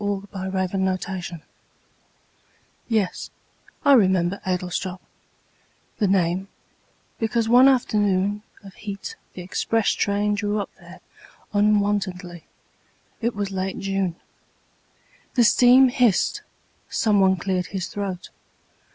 Edward 0.01 0.31
Thomas 0.31 0.73
Adlestrop 1.05 1.41
YES, 2.89 3.29
I 3.85 3.93
remember 3.93 4.41
Adlestrop 4.43 4.99
The 5.99 6.07
name 6.07 6.47
because 7.19 7.47
one 7.47 7.67
afternoon 7.67 8.41
Of 8.63 8.73
heat 8.73 9.15
the 9.33 9.43
express 9.43 9.89
train 9.91 10.33
drew 10.33 10.59
up 10.59 10.71
there 10.79 11.01
Unwontedly. 11.53 12.45
It 13.21 13.35
was 13.35 13.51
late 13.51 13.77
June. 13.77 14.15
The 15.35 15.43
steam 15.43 15.89
hissed. 15.89 16.41
Someone 16.89 17.35
cleared 17.37 17.67
his 17.67 17.85
throat. 17.85 18.31